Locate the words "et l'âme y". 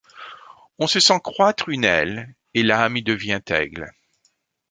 2.55-3.03